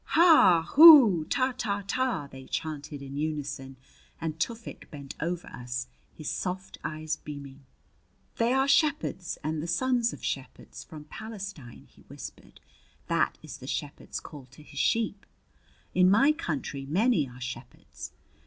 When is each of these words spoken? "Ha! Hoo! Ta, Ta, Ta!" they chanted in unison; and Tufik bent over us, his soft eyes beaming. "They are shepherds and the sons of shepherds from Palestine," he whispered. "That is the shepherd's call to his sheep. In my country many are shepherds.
"Ha! 0.17 0.63
Hoo! 0.73 1.25
Ta, 1.25 1.53
Ta, 1.55 1.83
Ta!" 1.85 2.25
they 2.31 2.47
chanted 2.47 3.03
in 3.03 3.17
unison; 3.17 3.75
and 4.19 4.39
Tufik 4.39 4.89
bent 4.89 5.13
over 5.19 5.47
us, 5.49 5.85
his 6.11 6.27
soft 6.27 6.79
eyes 6.83 7.17
beaming. 7.17 7.67
"They 8.37 8.51
are 8.51 8.67
shepherds 8.67 9.37
and 9.43 9.61
the 9.61 9.67
sons 9.67 10.11
of 10.11 10.25
shepherds 10.25 10.83
from 10.83 11.03
Palestine," 11.03 11.85
he 11.87 12.01
whispered. 12.07 12.59
"That 13.09 13.37
is 13.43 13.57
the 13.57 13.67
shepherd's 13.67 14.19
call 14.19 14.47
to 14.47 14.63
his 14.63 14.79
sheep. 14.79 15.23
In 15.93 16.09
my 16.09 16.31
country 16.31 16.87
many 16.87 17.29
are 17.29 17.39
shepherds. 17.39 18.11